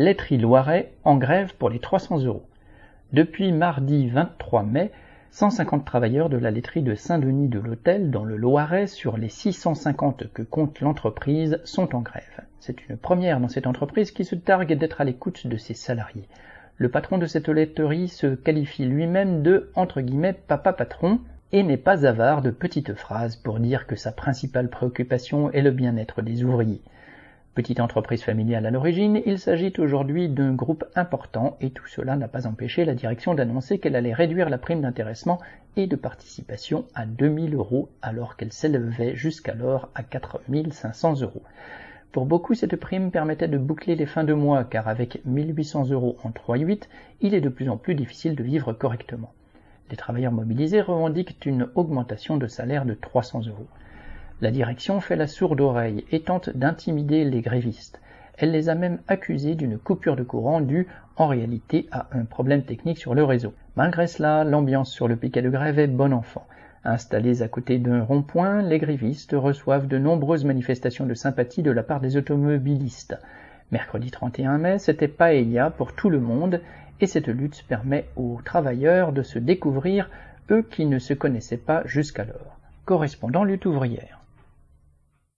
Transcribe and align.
Laiterie 0.00 0.38
Loiret 0.38 0.94
en 1.04 1.18
grève 1.18 1.54
pour 1.58 1.68
les 1.68 1.78
300 1.78 2.24
euros. 2.24 2.46
Depuis 3.12 3.52
mardi 3.52 4.08
23 4.08 4.62
mai, 4.62 4.92
150 5.30 5.84
travailleurs 5.84 6.30
de 6.30 6.38
la 6.38 6.50
laiterie 6.50 6.80
de 6.80 6.94
Saint-Denis 6.94 7.48
de 7.48 7.58
l'Hôtel 7.58 8.10
dans 8.10 8.24
le 8.24 8.38
Loiret 8.38 8.86
sur 8.86 9.18
les 9.18 9.28
650 9.28 10.32
que 10.32 10.40
compte 10.40 10.80
l'entreprise 10.80 11.60
sont 11.64 11.94
en 11.94 12.00
grève. 12.00 12.40
C'est 12.60 12.88
une 12.88 12.96
première 12.96 13.40
dans 13.40 13.48
cette 13.48 13.66
entreprise 13.66 14.10
qui 14.10 14.24
se 14.24 14.36
targue 14.36 14.72
d'être 14.72 15.02
à 15.02 15.04
l'écoute 15.04 15.46
de 15.46 15.58
ses 15.58 15.74
salariés. 15.74 16.28
Le 16.78 16.88
patron 16.88 17.18
de 17.18 17.26
cette 17.26 17.50
laiterie 17.50 18.08
se 18.08 18.28
qualifie 18.28 18.86
lui-même 18.86 19.42
de 19.42 19.70
entre 19.74 20.00
guillemets 20.00 20.32
papa 20.32 20.72
patron 20.72 21.20
et 21.52 21.62
n'est 21.62 21.76
pas 21.76 22.06
avare 22.06 22.40
de 22.40 22.50
petites 22.50 22.94
phrases 22.94 23.36
pour 23.36 23.60
dire 23.60 23.86
que 23.86 23.96
sa 23.96 24.12
principale 24.12 24.70
préoccupation 24.70 25.50
est 25.50 25.60
le 25.60 25.72
bien-être 25.72 26.22
des 26.22 26.42
ouvriers. 26.42 26.80
Petite 27.52 27.80
entreprise 27.80 28.22
familiale 28.22 28.64
à 28.64 28.70
l'origine, 28.70 29.22
il 29.26 29.40
s'agit 29.40 29.72
aujourd'hui 29.78 30.28
d'un 30.28 30.54
groupe 30.54 30.84
important 30.94 31.56
et 31.60 31.70
tout 31.70 31.86
cela 31.88 32.14
n'a 32.14 32.28
pas 32.28 32.46
empêché 32.46 32.84
la 32.84 32.94
direction 32.94 33.34
d'annoncer 33.34 33.80
qu'elle 33.80 33.96
allait 33.96 34.14
réduire 34.14 34.48
la 34.48 34.56
prime 34.56 34.82
d'intéressement 34.82 35.40
et 35.76 35.88
de 35.88 35.96
participation 35.96 36.84
à 36.94 37.06
2000 37.06 37.56
euros 37.56 37.88
alors 38.02 38.36
qu'elle 38.36 38.52
s'élevait 38.52 39.16
jusqu'alors 39.16 39.88
à 39.96 40.04
4500 40.04 41.22
euros. 41.22 41.42
Pour 42.12 42.24
beaucoup, 42.24 42.54
cette 42.54 42.76
prime 42.76 43.10
permettait 43.10 43.48
de 43.48 43.58
boucler 43.58 43.96
les 43.96 44.06
fins 44.06 44.22
de 44.22 44.32
mois 44.32 44.62
car 44.62 44.86
avec 44.86 45.20
1800 45.24 45.90
euros 45.90 46.18
en 46.22 46.30
3-8, 46.30 46.84
il 47.20 47.34
est 47.34 47.40
de 47.40 47.48
plus 47.48 47.68
en 47.68 47.76
plus 47.76 47.96
difficile 47.96 48.36
de 48.36 48.44
vivre 48.44 48.72
correctement. 48.72 49.32
Les 49.90 49.96
travailleurs 49.96 50.30
mobilisés 50.30 50.82
revendiquent 50.82 51.44
une 51.44 51.68
augmentation 51.74 52.36
de 52.36 52.46
salaire 52.46 52.84
de 52.84 52.94
300 52.94 53.48
euros. 53.48 53.66
La 54.42 54.50
direction 54.50 55.02
fait 55.02 55.16
la 55.16 55.26
sourde 55.26 55.60
oreille 55.60 56.06
et 56.10 56.22
tente 56.22 56.48
d'intimider 56.48 57.24
les 57.24 57.42
grévistes. 57.42 58.00
Elle 58.38 58.52
les 58.52 58.70
a 58.70 58.74
même 58.74 59.00
accusés 59.06 59.54
d'une 59.54 59.76
coupure 59.76 60.16
de 60.16 60.22
courant 60.22 60.62
due 60.62 60.86
en 61.16 61.26
réalité 61.26 61.88
à 61.92 62.06
un 62.12 62.24
problème 62.24 62.62
technique 62.62 62.96
sur 62.96 63.14
le 63.14 63.22
réseau. 63.22 63.52
Malgré 63.76 64.06
cela, 64.06 64.44
l'ambiance 64.44 64.90
sur 64.90 65.08
le 65.08 65.16
piquet 65.16 65.42
de 65.42 65.50
grève 65.50 65.78
est 65.78 65.88
bon 65.88 66.14
enfant. 66.14 66.46
Installés 66.84 67.42
à 67.42 67.48
côté 67.48 67.78
d'un 67.78 68.02
rond-point, 68.02 68.62
les 68.62 68.78
grévistes 68.78 69.36
reçoivent 69.36 69.86
de 69.86 69.98
nombreuses 69.98 70.46
manifestations 70.46 71.04
de 71.04 71.12
sympathie 71.12 71.62
de 71.62 71.70
la 71.70 71.82
part 71.82 72.00
des 72.00 72.16
automobilistes. 72.16 73.18
Mercredi 73.72 74.10
31 74.10 74.56
mai, 74.56 74.78
c'était 74.78 75.06
paella 75.06 75.68
pour 75.68 75.92
tout 75.92 76.08
le 76.08 76.18
monde 76.18 76.62
et 77.02 77.06
cette 77.06 77.28
lutte 77.28 77.62
permet 77.68 78.06
aux 78.16 78.40
travailleurs 78.42 79.12
de 79.12 79.22
se 79.22 79.38
découvrir, 79.38 80.08
eux 80.50 80.62
qui 80.62 80.86
ne 80.86 80.98
se 80.98 81.12
connaissaient 81.12 81.58
pas 81.58 81.82
jusqu'alors. 81.84 82.56
Correspondant 82.86 83.44
lutte 83.44 83.66
ouvrière. 83.66 84.19